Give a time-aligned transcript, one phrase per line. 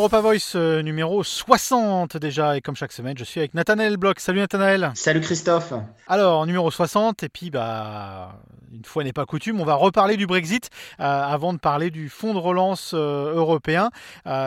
[0.00, 4.18] Europa Voice euh, numéro 60 déjà, et comme chaque semaine, je suis avec Nathanaël Bloch.
[4.18, 4.92] Salut Nathanaël.
[4.94, 5.74] Salut Christophe.
[6.06, 8.40] Alors, numéro 60, et puis bah,
[8.72, 10.70] une fois n'est pas coutume, on va reparler du Brexit
[11.00, 13.90] euh, avant de parler du fonds de relance euh, européen,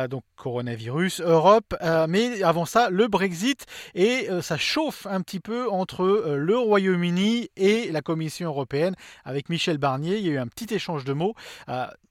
[0.10, 1.76] donc coronavirus, Europe,
[2.10, 7.91] mais avant ça, le Brexit, et ça chauffe un petit peu entre le Royaume-Uni et
[7.91, 10.18] la Commission européenne avec Michel Barnier.
[10.18, 11.35] Il y a eu un petit échange de mots.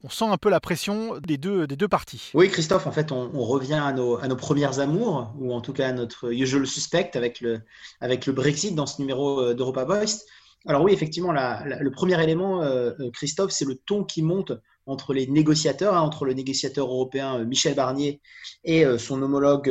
[0.04, 2.30] On sent un peu la pression des deux, des deux parties.
[2.34, 5.92] Oui, Christophe, en fait, on, revient à nos, premières amours, ou en tout cas à
[5.92, 7.60] notre usual suspect avec le,
[8.00, 10.24] avec le Brexit dans ce numéro euh, d'Europa Voice.
[10.66, 14.52] Alors oui, effectivement, le premier élément, euh, euh, Christophe, c'est le ton qui monte
[14.86, 18.20] entre les négociateurs, hein, entre le négociateur européen Michel Barnier
[18.64, 19.68] et son homologue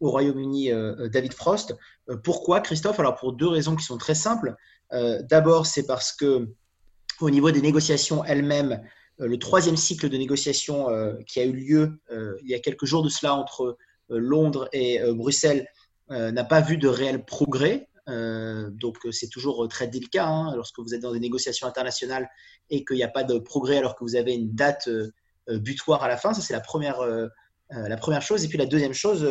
[0.00, 0.70] au Royaume-Uni
[1.10, 1.74] David Frost.
[2.22, 3.00] pourquoi, Christophe?
[3.00, 4.54] Alors pour deux raisons qui sont très simples.
[4.92, 6.50] D'abord, c'est parce que
[7.20, 8.82] au niveau des négociations elles-mêmes,
[9.18, 12.84] le troisième cycle de négociation euh, qui a eu lieu euh, il y a quelques
[12.84, 13.76] jours de cela entre
[14.10, 15.66] Londres et Bruxelles
[16.10, 17.88] n'a pas vu de réel progrès.
[18.06, 22.28] donc c'est toujours très délicat hein, lorsque vous êtes dans des négociations internationales
[22.68, 24.90] et qu'il n'y a pas de progrès alors que vous avez une date
[25.48, 26.34] butoir à la fin.
[26.34, 27.00] Ça c'est la première,
[27.70, 28.44] la première chose.
[28.44, 29.26] Et puis la deuxième chose,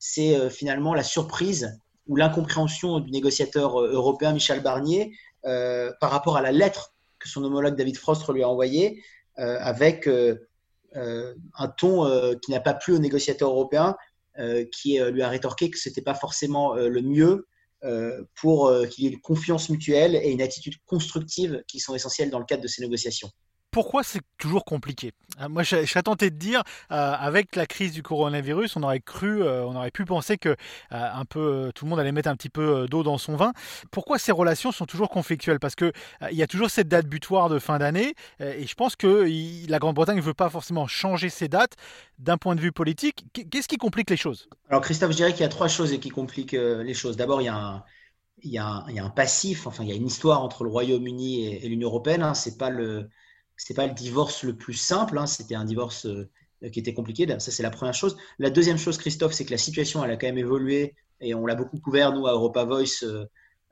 [0.00, 6.50] c'est finalement la surprise ou l'incompréhension du négociateur européen Michel Barnier par rapport à la
[6.50, 9.02] lettre que son homologue David Frost lui a envoyée euh,
[9.36, 10.36] avec euh,
[10.96, 13.96] euh, un ton qui n'a pas plu aux négociateurs européens,
[14.70, 17.46] qui lui a rétorqué que ce n'était pas forcément le mieux
[18.34, 22.38] pour qu'il y ait une confiance mutuelle et une attitude constructive qui sont essentielles dans
[22.38, 23.30] le cadre de ces négociations
[23.76, 25.12] pourquoi c'est toujours compliqué?
[25.38, 29.00] Euh, Moi, je, serais tenté de dire, euh, avec la crise du coronavirus, on aurait
[29.00, 30.56] cru, euh, on aurait pu penser que
[30.90, 33.52] un peu tout le monde allait mettre un petit peu d'eau dans son vin.
[33.90, 35.60] Pourquoi ces relations sont toujours conflictuelles?
[35.60, 35.92] Parce que
[36.30, 39.28] il y a toujours cette date butoir de fin d'année, et je pense que
[39.68, 41.74] la Grande-Bretagne ne veut pas forcément changer ces dates
[42.18, 43.26] d'un point de vue politique.
[43.50, 44.48] Qu'est-ce qui complique les choses?
[44.70, 47.18] Alors, Christophe, je dirais qu'il y a trois choses qui compliquent les choses.
[47.18, 47.84] D'abord, il y a un
[48.42, 51.68] il y, a un, passif, enfin il y a une histoire entre le Royaume-Uni et,
[51.68, 52.22] l'Union européenne.
[52.22, 52.34] Hein.
[52.34, 53.08] C'est pas le,
[53.56, 56.28] c'est pas le divorce le plus simple, hein, c'était un divorce euh,
[56.70, 57.26] qui était compliqué.
[57.38, 58.16] Ça, c'est la première chose.
[58.38, 61.46] La deuxième chose, Christophe, c'est que la situation, elle a quand même évolué et on
[61.46, 63.02] l'a beaucoup couvert, nous, à Europa Voice.
[63.02, 63.24] Euh,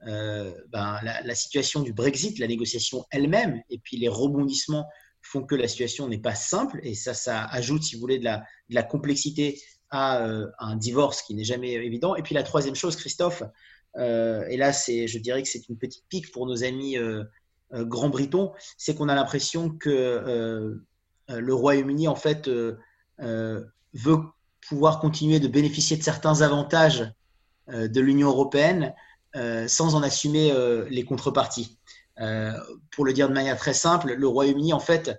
[0.07, 4.87] euh, ben, la, situation du Brexit, la négociation elle-même, et puis les rebondissements
[5.23, 6.81] font que la situation n'est pas simple.
[6.83, 8.29] Et ça, ça ajoute, si vous voulez, de
[8.69, 10.27] la, complexité à,
[10.59, 12.17] un divorce qui n'est jamais évident.
[12.17, 13.43] Et puis la troisième chose, Christophe,
[13.97, 16.99] et là, je dirais que c'est une petite pique pour nos amis
[17.83, 20.75] Grand Briton, c'est qu'on a l'impression que euh,
[21.31, 22.49] euh, le Royaume-Uni, en fait,
[23.19, 24.23] veut
[24.69, 27.13] pouvoir continuer de bénéficier de certains avantages
[27.69, 28.95] de l'Union européenne
[29.67, 30.53] sans en assumer
[30.91, 31.79] les contreparties.
[32.91, 35.13] pour le dire de manière très simple, le Royaume-Uni, en fait,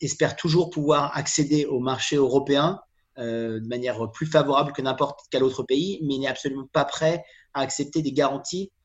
[0.00, 2.80] espère toujours pouvoir accéder au marché européen
[3.16, 7.24] de manière plus favorable que n'importe quel autre pays, mais n'est absolument pas prêt
[7.54, 8.79] à accepter des garanties euh,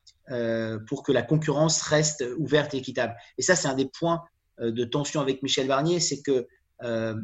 [0.88, 3.14] pour que la concurrence reste ouverte et équitable.
[3.38, 4.22] Et ça, c'est un des points
[4.60, 6.46] euh, de tension avec Michel Barnier, c'est que
[6.82, 7.14] euh,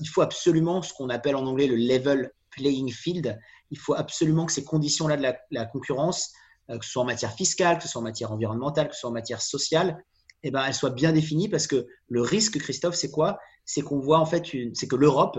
[0.00, 3.38] il faut absolument ce qu'on appelle en anglais le level playing field.
[3.70, 6.32] Il faut absolument que ces conditions-là de la, concurrence,
[6.68, 9.10] que ce soit en matière fiscale, que ce soit en matière environnementale, que ce soit
[9.10, 10.02] en matière sociale,
[10.42, 13.38] eh ben, elles soient bien définies parce que le risque, Christophe, c'est quoi?
[13.66, 15.38] C'est qu'on voit en fait, c'est que l'Europe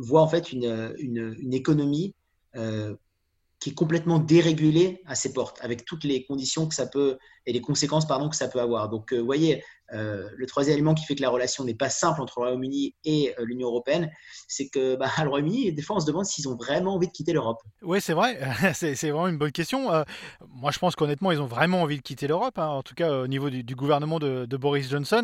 [0.00, 2.12] voit en fait une, une économie
[3.64, 7.16] qui est complètement dérégulé à ses portes, avec toutes les conditions que ça peut
[7.46, 8.90] et les conséquences pardon que ça peut avoir.
[8.90, 9.64] Donc, euh, vous voyez,
[9.94, 12.94] euh, le troisième élément qui fait que la relation n'est pas simple entre le Royaume-Uni
[13.06, 14.10] et euh, l'Union européenne,
[14.48, 17.12] c'est que bah, le Royaume-Uni, des fois, on se demande s'ils ont vraiment envie de
[17.12, 17.62] quitter l'Europe.
[17.80, 18.38] Oui, c'est vrai,
[18.74, 19.88] c'est vraiment une bonne question.
[20.46, 23.10] moi, je pense qu'honnêtement, ils ont vraiment envie de quitter l'Europe, hein, en tout cas
[23.10, 25.22] au niveau du, gouvernement de, Boris Johnson.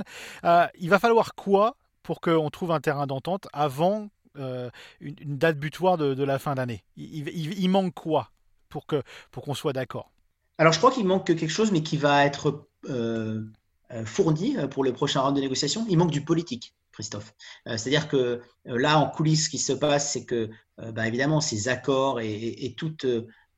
[0.78, 4.70] il va falloir quoi pour qu'on trouve un terrain d'entente avant euh,
[5.00, 8.30] une, date butoir de, la fin d'année il, manque quoi
[8.68, 9.02] pour que
[9.32, 10.12] pour qu'on soit d'accord?
[10.58, 13.42] Alors je crois qu'il manque quelque chose, mais qui va être euh,
[13.90, 15.84] euh, fourni pour le prochain round de négociation.
[15.88, 16.74] Il manque du politique.
[16.92, 17.34] Christophe.
[17.64, 22.20] C'est-à-dire que là, en coulisses, ce qui se passe, c'est que, bah, évidemment, ces accords
[22.20, 23.06] et, toutes,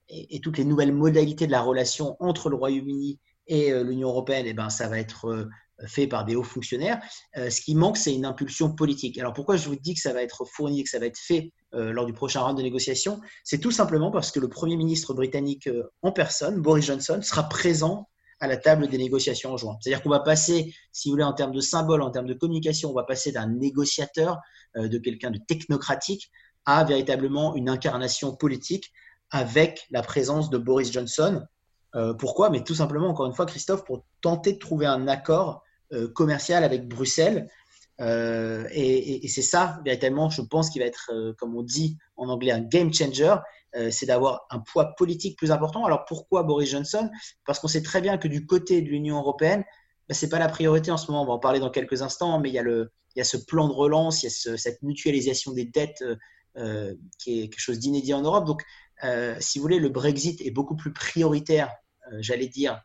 [0.08, 3.18] et, toutes les nouvelles modalités de la relation entre le Royaume-Uni
[3.48, 5.48] et l'Union européenne, et eh ben, ça va être
[5.86, 7.00] fait par des hauts fonctionnaires.
[7.36, 9.18] Euh, ce qui manque, c'est une impulsion politique.
[9.18, 11.52] Alors pourquoi je vous dis que ça va être fourni, que ça va être fait
[11.74, 15.14] euh, lors du prochain round de négociation C'est tout simplement parce que le Premier ministre
[15.14, 18.08] britannique euh, en personne, Boris Johnson, sera présent
[18.40, 19.76] à la table des négociations en juin.
[19.80, 22.90] C'est-à-dire qu'on va passer, si vous voulez, en termes de symbole, en termes de communication,
[22.90, 24.38] on va passer d'un négociateur,
[24.74, 26.28] de quelqu'un de technocratique,
[26.64, 28.92] à véritablement une incarnation politique
[29.30, 31.46] avec la présence de Boris Johnson.
[32.18, 32.50] Pourquoi?
[32.50, 35.62] Mais tout simplement, encore une fois, Christophe, pour tenter de trouver un accord
[35.92, 37.48] euh, commercial avec Bruxelles
[38.00, 42.60] et, c'est ça, véritablement, je pense, qui va être, comme on dit en anglais, un
[42.60, 43.36] game changer.
[43.90, 45.84] c'est d'avoir un poids politique plus important.
[45.84, 47.08] Alors pourquoi Boris Johnson?
[47.46, 49.62] Parce qu'on sait très bien que du côté de l'Union européenne,
[50.08, 51.22] ben, ce n'est pas la priorité en ce moment.
[51.22, 53.24] On va en parler dans quelques instants, mais il y a, le, il y a
[53.24, 56.02] ce plan de relance, il y a cette mutualisation des dettes
[57.18, 58.46] qui est quelque chose d'inédit en Europe.
[58.46, 58.64] Donc,
[59.38, 61.70] si vous voulez, le Brexit est beaucoup plus prioritaire,
[62.20, 62.82] j'allais dire,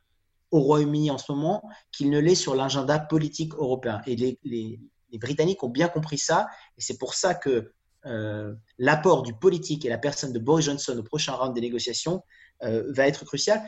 [0.51, 4.01] au Royaume-Uni en ce moment qu'il ne l'est sur l'agenda politique européen.
[4.05, 4.79] Et les,
[5.13, 6.47] Britanniques ont bien compris ça,
[6.77, 7.73] et c'est pour ça que
[8.05, 12.21] euh, l'apport du politique et la personne de Boris Johnson au prochain round des négociations
[12.63, 13.61] euh, va être crucial.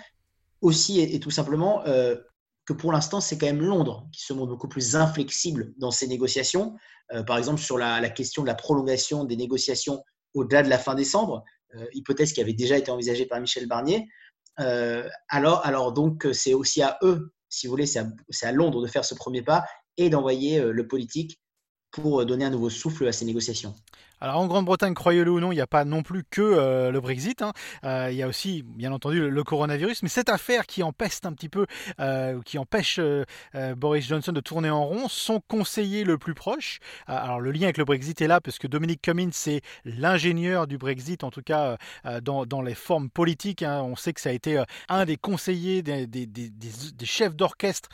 [0.62, 2.16] Aussi et, tout simplement euh,
[2.66, 6.08] que pour l'instant, c'est quand même Londres qui se montre beaucoup plus inflexible dans ces
[6.08, 6.76] négociations.
[7.26, 10.04] par exemple, sur la, question de la prolongation des négociations
[10.36, 11.44] au-delà de la fin décembre,
[11.94, 14.08] hypothèse qui avait déjà été envisagée par Michel Barnier.
[14.60, 18.88] Euh, alors, alors donc, c'est aussi à eux, si vous voulez, c'est à, Londres de
[18.88, 19.66] faire ce premier pas
[19.98, 21.40] et d'envoyer euh, le politique
[21.92, 23.74] pour donner un nouveau souffle à ces négociations.
[24.21, 27.00] Alors en Grande-Bretagne, croyez-le ou non, il n'y a pas non plus que euh, le
[27.00, 27.42] Brexit.
[27.42, 27.54] Hein.
[27.86, 30.04] Euh, il y a aussi, bien entendu, le, coronavirus.
[30.04, 31.66] Mais cette affaire qui empeste un petit peu,
[32.00, 33.00] euh, qui empêche
[33.77, 36.80] Boris Johnson de tourner en rond, son conseiller le plus proche.
[37.07, 40.77] alors le lien avec le Brexit est là parce que Dominic Cummings, c'est l'ingénieur du
[40.77, 41.77] Brexit, en tout cas
[42.21, 43.63] dans, les formes politiques.
[43.63, 43.81] Hein.
[43.83, 47.89] On sait que ça a été un des conseillers, des chefs d'orchestre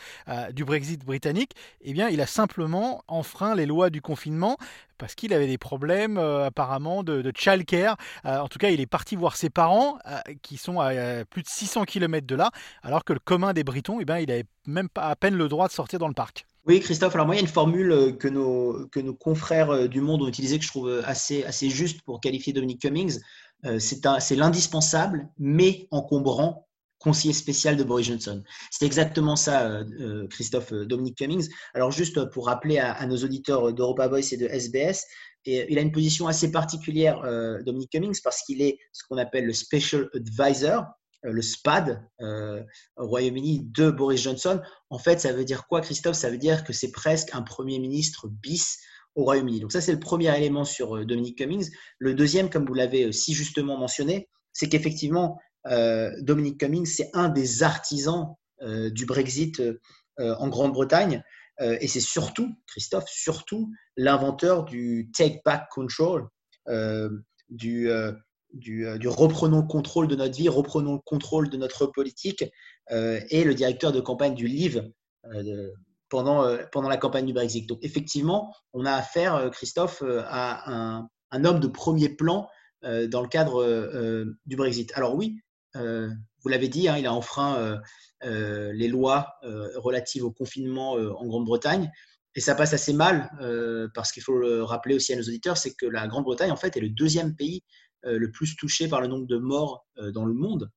[0.51, 1.51] du Brexit britannique.
[1.81, 4.57] Eh bien, il a simplement enfreint les lois du confinement
[4.97, 7.97] parce qu'il avait des problèmes euh, apparemment de, de childcare.
[8.25, 11.43] Euh, en tout cas, il est parti voir ses parents euh, qui sont à plus
[11.43, 12.51] de 600 km de là,
[12.83, 15.47] alors que le commun des Britons, eh ben, il avait même pas à peine le
[15.47, 16.45] droit de sortir dans le parc.
[16.67, 18.87] Oui, Christophe, alors moi, il y a une formule que nos,
[19.19, 23.19] confrères du monde ont utilisée que je trouve assez, assez juste pour qualifier Dominic Cummings.
[23.77, 26.67] C'est l'indispensable, mais encombrant
[26.99, 28.43] conseiller spécial de Boris Johnson.
[28.71, 31.49] C'est exactement ça, euh, euh, Christophe euh, Dominique Cummings.
[31.73, 35.05] Alors juste pour rappeler à, nos auditeurs d'Europa Voice et de SBS,
[35.47, 37.21] il a une position assez particulière,
[37.63, 40.85] Dominique Cummings, parce qu'il est ce qu'on appelle le Special Advisor,
[41.21, 42.03] le SPAD
[42.97, 44.59] au Royaume-Uni de Boris Johnson.
[44.89, 46.15] En fait, ça veut dire quoi, Christophe?
[46.15, 48.79] Ça veut dire que c'est presque un Premier ministre bis
[49.13, 49.59] au Royaume-Uni.
[49.59, 51.69] Donc ça, c'est le premier élément sur Dominique Cummings.
[51.99, 57.29] Le deuxième, comme vous l'avez si justement mentionné, c'est qu'effectivement, euh, Dominique Cummings, c'est un
[57.29, 59.79] des artisans euh, du Brexit euh,
[60.17, 61.23] en Grande-Bretagne.
[61.59, 66.27] et c'est surtout, Christophe, surtout l'inventeur du Take Back Control,
[67.49, 67.89] du,
[69.07, 72.43] reprenons le contrôle de notre vie, reprenons le contrôle de notre politique,
[72.91, 74.83] et le directeur de campagne du Livre
[76.09, 77.67] pendant, la campagne du Brexit.
[77.67, 80.99] Donc effectivement, on a affaire, Christophe, à
[81.31, 82.49] un, homme de premier plan
[82.81, 84.91] dans le cadre du Brexit.
[84.95, 85.39] Alors oui,
[85.75, 87.77] vous l'avez dit, hein, il a enfreint euh,
[88.23, 89.35] euh, les lois
[89.75, 91.91] relatives au confinement en Grande-Bretagne.
[92.37, 93.29] Et ça passe assez mal,
[93.93, 96.75] parce qu'il faut le rappeler aussi à nos auditeurs, c'est que la Grande-Bretagne, en fait,
[96.75, 97.63] est le deuxième pays
[98.03, 100.69] le plus touché par le nombre de morts dans le monde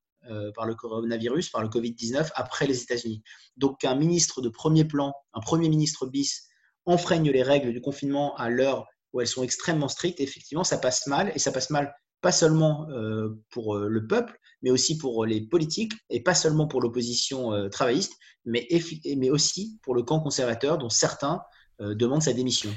[0.55, 3.23] par le coronavirus, par le Covid-19, après les États-Unis.
[3.57, 6.47] Donc un ministre de premier plan, un premier ministre bis,
[6.85, 11.07] enfreigne les règles du confinement à l'heure où elles sont extrêmement strictes, effectivement, ça passe
[11.07, 12.87] mal, et ça passe mal pas seulement
[13.49, 18.13] pour le peuple, mais aussi pour les politiques, et pas seulement pour l'opposition euh, travailliste,
[18.45, 18.67] mais,
[19.29, 21.41] aussi pour le camp conservateur dont certains
[21.81, 22.69] euh, demandent sa démission.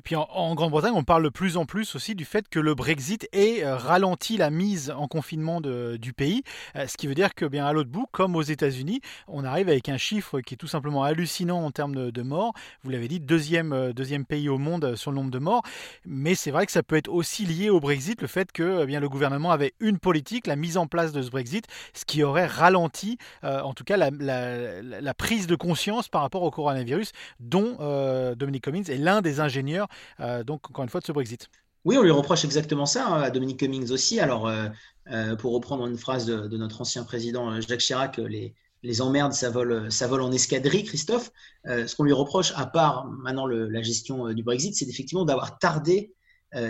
[0.00, 2.74] Et puis en, Grande-Bretagne, on parle de plus en plus aussi du fait que le
[2.74, 6.42] Brexit ait euh, ralenti la mise en confinement du pays,
[6.74, 9.68] euh, ce qui veut dire que bien à l'autre bout, comme aux États-Unis, on arrive
[9.68, 12.54] avec un chiffre qui est tout simplement hallucinant en termes de, morts.
[12.82, 13.92] Vous l'avez dit, deuxième, euh,
[14.26, 15.62] pays au monde sur le nombre de morts.
[16.06, 19.00] Mais c'est vrai que ça peut être aussi lié au Brexit, le fait que bien
[19.00, 22.46] le gouvernement avait une politique, la mise en place de ce Brexit, ce qui aurait
[22.46, 27.76] ralenti, en tout cas, la, prise de conscience par rapport au coronavirus, dont
[28.34, 29.89] Dominic Cummings est l'un des ingénieurs
[30.44, 31.48] donc encore une fois de ce Brexit.
[31.86, 34.20] Oui, on lui reproche exactement ça, hein, à Dominique Cummings aussi.
[34.20, 34.68] Alors, euh,
[35.10, 39.48] euh, pour reprendre une phrase de, notre ancien président Jacques Chirac, les, les emmerdes, ça
[39.48, 41.30] vole, ça vole en escadrille, Christophe.
[41.64, 46.14] ce qu'on lui reproche, à part maintenant la gestion du Brexit, c'est effectivement d'avoir tardé,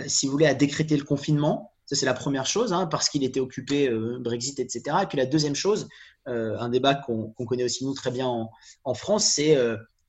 [0.07, 1.73] si vous voulez, à décréter le confinement.
[1.85, 4.97] Ça, c'est la première chose, hein, parce qu'il était occupé, Brexit, etc.
[5.03, 5.87] Et puis la deuxième chose,
[6.25, 8.49] un débat qu'on connaît aussi nous très bien en,
[8.85, 9.57] en France, c'est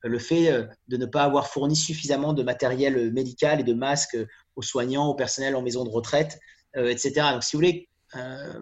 [0.03, 4.17] le fait euh, de ne pas avoir fourni suffisamment de matériel médical et de masques
[4.55, 6.39] aux soignants, au personnel en maison de retraite,
[6.75, 7.31] euh, etc.
[7.31, 8.59] Donc, si vous voulez, euh,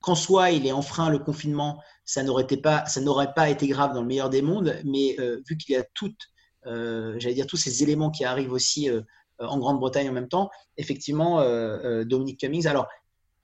[0.00, 3.92] qu'en soi il est enfreint le confinement, ça n'aurait pas, ça n'aurait pas été grave
[3.92, 5.16] dans le meilleur des mondes, mais
[5.48, 6.28] vu qu'il y a toutes,
[6.64, 8.88] j'allais dire tous ces éléments qui arrivent aussi
[9.40, 11.40] en Grande-Bretagne en même temps, effectivement,
[12.04, 12.86] Dominique Cummings, alors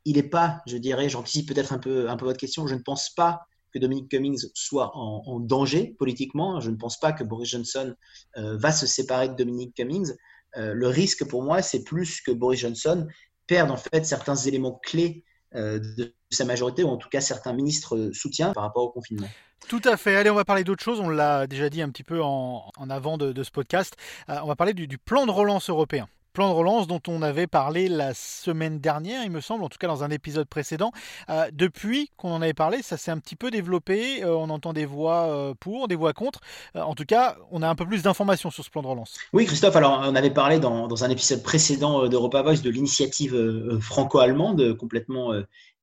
[0.04, 2.82] il n'est pas, je dirais, j'anticipe peut-être un peu, un peu votre question, je ne
[2.82, 3.40] pense pas
[3.72, 6.60] que Dominic Cummings soit en, danger politiquement.
[6.60, 7.94] Je ne pense pas que Boris Johnson
[8.36, 10.12] va se séparer de Dominic Cummings.
[10.56, 13.06] le risque pour moi, c'est plus que Boris Johnson
[13.46, 15.24] perde en fait certains éléments clés
[15.54, 19.28] de sa majorité, ou en tout cas certains ministres soutiens par rapport au confinement.
[19.68, 20.16] Tout à fait.
[20.16, 21.00] Allez, on va parler d'autre chose.
[21.00, 23.96] On l'a déjà dit un petit peu en, avant de, ce podcast.
[24.28, 27.88] on va parler du plan de relance européen plan de relance dont on avait parlé
[27.88, 30.92] la semaine dernière, il me semble, en tout cas dans un épisode précédent.
[31.28, 34.24] Euh, depuis qu'on en avait parlé, ça s'est un petit peu développé.
[34.24, 36.40] Euh, on entend des voix euh, pour, des voix contre.
[36.74, 39.18] en tout cas, on a un peu plus d'informations sur ce plan de relance.
[39.32, 44.76] Oui, Christophe, alors on avait parlé dans, un épisode précédent d'Europa Voice de l'initiative franco-allemande
[44.76, 45.32] complètement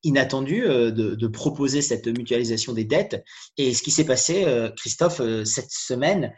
[0.04, 3.24] inattendue de, de, proposer cette mutualisation des dettes.
[3.58, 4.46] Et ce qui s'est passé,
[4.78, 6.32] Christophe, cette semaine,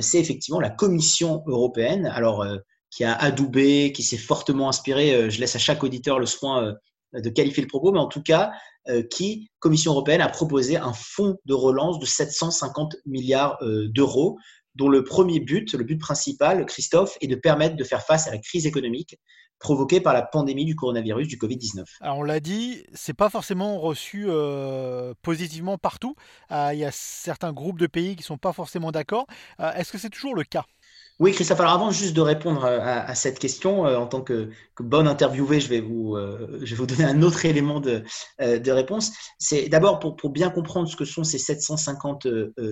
[0.00, 2.06] c'est effectivement la Commission européenne.
[2.06, 2.46] Alors,
[2.90, 5.14] qui a adoubé, qui s'est fortement inspiré.
[5.14, 8.06] Euh, je laisse à chaque auditeur le soin euh, de qualifier le propos, mais en
[8.06, 8.52] tout cas,
[8.88, 14.38] euh, qui, Commission européenne, a proposé un fonds de relance de 750 milliards d'euros,
[14.74, 18.30] dont le premier but, le but principal, Christophe, est de permettre de faire face à
[18.30, 19.18] la crise économique
[19.58, 21.84] provoquée par la pandémie du coronavirus, du Covid-19.
[22.00, 24.28] Alors on l'a dit, c'est pas forcément reçu
[25.22, 26.14] positivement partout.
[26.50, 29.26] Il y a certains groupes de pays qui sont pas forcément d'accord.
[29.58, 30.64] Est-ce que c'est toujours le cas?
[31.20, 35.08] Oui, Christophe, alors avant juste de répondre à, cette question, euh, en tant que, bonne
[35.08, 38.04] interviewée, je vais, vous, euh, je vais vous donner un autre élément de,
[38.40, 39.10] euh, de réponse.
[39.36, 42.26] C'est d'abord pour, pour, bien comprendre ce que sont ces 750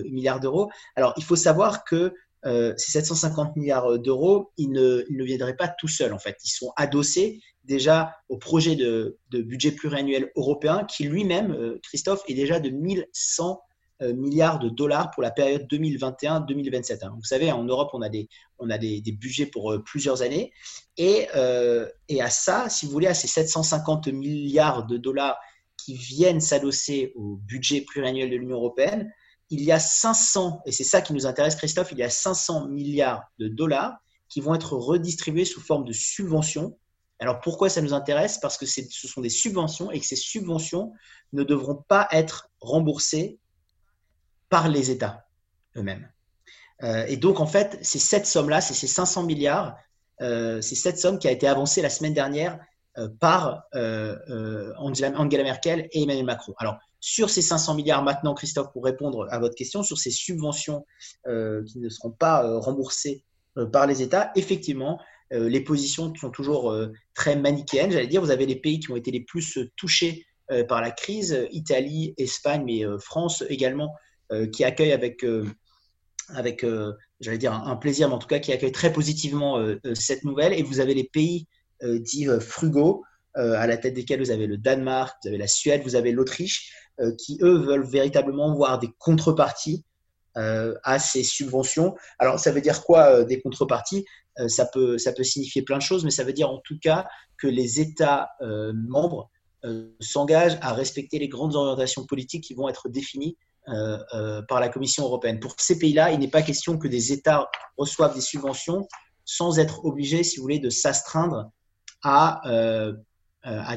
[0.05, 0.69] milliards d'euros.
[0.95, 2.13] Alors, il faut savoir que
[2.45, 6.37] ces 750 milliards d'euros, ils ne, ils ne viendraient pas tout seuls, en fait.
[6.45, 12.35] Ils sont adossés déjà au projet de, de budget pluriannuel européen qui lui-même, Christophe, est
[12.35, 13.66] déjà de 1100 euh,
[14.01, 17.05] milliards de dollars pour la période 2021-2027.
[17.05, 17.13] Hein.
[17.15, 20.51] Vous savez, en Europe, on a des, on a des, budgets pour euh, plusieurs années.
[20.97, 25.37] Et, euh, et à ça, si vous voulez, à ces 750 milliards de dollars
[25.77, 29.11] qui viennent s'adosser au budget pluriannuel de l'Union européenne,
[29.49, 32.67] il y a 500, et c'est ça qui nous intéresse, Christophe, il y a 500
[32.67, 36.77] milliards de dollars qui vont être redistribués sous forme de subventions.
[37.19, 38.39] Alors pourquoi ça nous intéresse?
[38.39, 40.91] Parce que ce sont des subventions et que ces subventions
[41.31, 43.39] ne devront pas être remboursées
[44.49, 45.25] par les États
[45.75, 46.07] eux-mêmes.
[46.83, 49.77] Euh, et donc, en fait, c'est cette somme-là, c'est ces 500 milliards,
[50.21, 52.59] euh, c'est cette somme qui a été avancée la semaine dernière
[52.97, 55.11] euh, par Angela,
[55.43, 56.53] Merkel et Emmanuel Macron.
[56.57, 60.85] Alors, sur ces 500 milliards maintenant, Christophe, pour répondre à votre question, sur ces subventions
[61.25, 63.23] qui ne seront pas remboursées
[63.71, 64.99] par les États, effectivement,
[65.29, 66.75] les positions sont toujours
[67.13, 67.91] très manichéennes.
[67.91, 70.25] J'allais dire, vous avez les pays qui ont été les plus touchés
[70.67, 73.93] par la crise, Italie, Espagne, mais France également,
[74.51, 75.45] qui accueille avec, euh,
[76.29, 80.23] avec euh, j'allais dire, un, plaisir, mais en tout cas qui accueille très positivement cette
[80.23, 80.53] nouvelle.
[80.53, 81.47] Et vous avez les pays
[81.81, 83.03] dits frugaux,
[83.35, 86.73] à la tête desquels vous avez le Danemark, vous avez la Suède, vous avez l'Autriche,
[87.19, 89.83] qui eux veulent véritablement voir des contreparties
[90.35, 91.95] à ces subventions.
[92.19, 94.05] Alors ça veut dire quoi des contreparties?
[94.47, 97.07] Ça, peut, ça peut signifier plein de choses, mais ça veut dire en tout cas
[97.37, 99.31] que les États membres
[99.99, 104.69] s'engagent à respecter les grandes orientations politiques qui vont être définies euh, euh, par la
[104.69, 105.39] Commission européenne.
[105.39, 108.87] Pour ces pays-là, il n'est pas question que des États reçoivent des subventions
[109.25, 111.51] sans être obligés, si vous voulez, de s'astreindre
[112.01, 112.93] à, euh,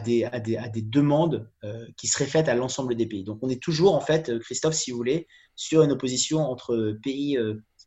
[0.05, 1.51] des, demandes
[1.97, 3.25] qui seraient faites à l'ensemble des pays.
[3.25, 7.39] Donc on est toujours, en fait, Christophe, si vous voulez, sur une opposition entre pays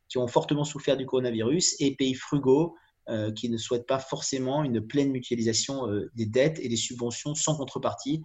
[0.08, 2.76] qui ont fortement souffert du coronavirus et pays frugaux
[3.34, 8.22] qui ne souhaitent pas forcément une pleine mutualisation des dettes et des subventions sans contrepartie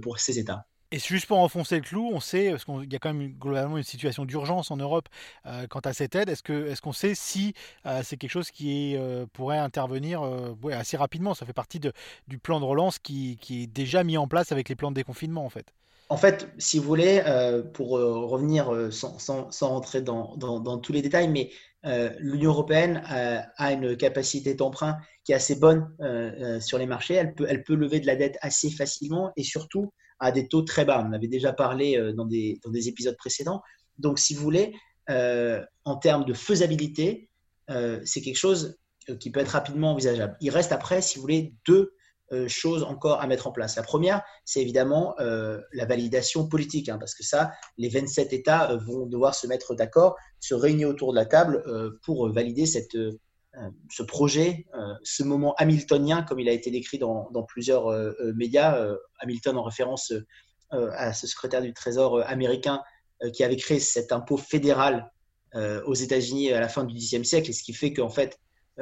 [0.00, 0.66] pour ces États.
[0.94, 3.78] Et juste pour enfoncer le clou, on sait, parce qu'il y a quand même globalement
[3.78, 5.08] une situation d'urgence en Europe
[5.46, 7.54] euh, quant à cette aide, est-ce qu'on sait si
[7.86, 10.22] euh, c'est quelque chose qui euh, pourrait intervenir
[10.70, 11.32] assez rapidement?
[11.32, 14.76] Ça fait partie du plan de relance qui, est déjà mis en place avec les
[14.76, 15.64] plans de déconfinement en fait.
[16.10, 17.22] En fait, si vous voulez,
[17.72, 21.48] pour revenir sans, sans, rentrer dans, tous les détails, mais
[22.18, 25.88] l'Union européenne a une capacité d'emprunt qui est assez bonne
[26.60, 27.14] sur les marchés.
[27.14, 29.90] Elle peut lever de la dette assez facilement et surtout,
[30.22, 31.04] à des taux très bas.
[31.06, 33.60] On avait déjà parlé euh, dans des, dans des épisodes précédents.
[33.98, 34.72] Donc, si vous voulez,
[35.10, 37.28] euh, en termes de faisabilité,
[37.70, 38.78] euh, c'est quelque chose
[39.18, 40.36] qui peut être rapidement envisageable.
[40.40, 41.92] Il reste après, si vous voulez, deux
[42.46, 43.76] choses encore à mettre en place.
[43.76, 49.04] La première, c'est évidemment la validation politique, hein, parce que ça, les 27 États vont
[49.04, 51.62] devoir se mettre d'accord, se réunir autour de la table
[52.04, 52.96] pour valider cette,
[53.90, 58.82] ce projet, euh, ce moment hamiltonien, comme il a été décrit dans, plusieurs euh, médias,
[59.18, 60.12] Hamilton en référence
[60.70, 62.82] à ce secrétaire du Trésor américain
[63.34, 65.12] qui avait créé cet impôt fédéral
[65.54, 68.40] aux États-Unis à la fin du Xe siècle, et ce qui fait qu'en fait,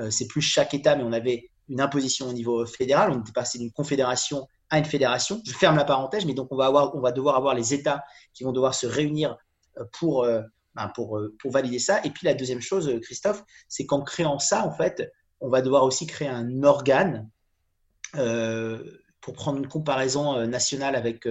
[0.08, 3.58] c'est plus chaque État, mais on avait une imposition au niveau fédéral, on était passé
[3.58, 5.42] d'une confédération à une fédération.
[5.44, 8.04] Je ferme la parenthèse, mais donc on va, avoir, on va devoir avoir les États
[8.34, 9.36] qui vont devoir se réunir
[9.98, 10.24] pour,
[10.94, 12.00] pour, pour valider ça.
[12.04, 15.10] Et puis la deuxième chose, Christophe, c'est qu'en créant ça, en fait,
[15.40, 17.28] on va devoir aussi créer un organe
[18.12, 21.28] pour prendre une comparaison nationale avec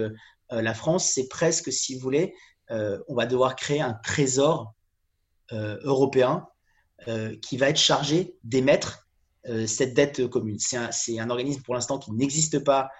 [0.50, 2.34] la France, c'est presque, si vous voulez,
[2.70, 4.74] on va devoir créer un trésor
[5.52, 6.46] européen
[7.42, 9.08] qui va être chargé d'émettre
[9.66, 10.58] cette dette commune.
[10.58, 12.90] C'est un, organisme pour l'instant qui n'existe pas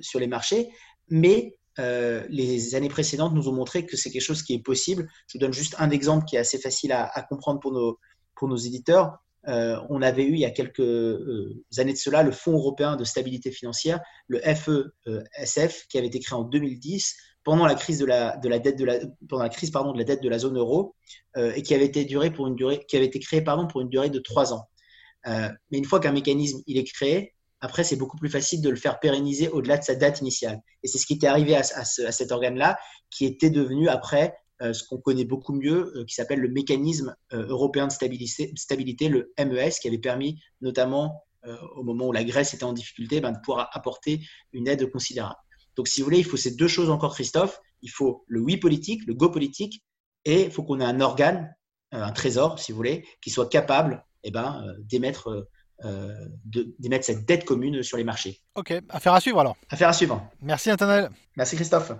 [0.00, 0.70] sur les marchés,
[1.08, 5.08] mais les années précédentes nous ont montré que c'est quelque chose qui est possible.
[5.28, 7.98] Je vous donne juste un exemple qui est assez facile à, comprendre pour nos,
[8.34, 9.18] pour nos éditeurs.
[9.46, 12.96] Euh, on avait eu il y a quelques euh, années de cela le Fonds européen
[12.96, 18.04] de stabilité financière, le FESF, qui avait été créé en 2010 pendant la crise de
[18.04, 20.94] la, dette de la, pendant la crise pardon de la dette de la zone euro
[21.36, 23.80] euh, et qui avait été duré pour une durée qui avait été créé pardon pour
[23.80, 24.68] une durée de trois ans.
[25.24, 28.76] mais une fois qu'un mécanisme il est créé, après c'est beaucoup plus facile de le
[28.76, 30.60] faire pérenniser au-delà de sa date initiale.
[30.82, 32.78] Et c'est ce qui était arrivé à, cet organe-là,
[33.10, 37.14] qui était devenu après euh, ce qu'on connaît beaucoup mieux, euh, qui s'appelle le mécanisme
[37.32, 41.22] euh, européen de stabilité, le MES, qui avait permis notamment
[41.76, 44.20] au moment où la Grèce était en difficulté, ben, de pouvoir apporter
[44.52, 45.36] une aide considérable.
[45.76, 47.60] Donc, si vous voulez, il faut ces deux choses encore, Christophe.
[47.80, 49.82] Il faut le oui politique, le go politique,
[50.26, 51.54] et il faut qu'on ait un organe,
[51.92, 55.48] un trésor, si vous voulez, qui soit capable eh ben, d'émettre
[56.44, 58.40] d'émettre cette dette commune sur les marchés.
[58.54, 59.56] Ok, affaire à suivre alors.
[59.70, 60.28] Affaire à suivre.
[60.42, 61.10] Merci Nathanaël.
[61.36, 61.92] Merci Christophe.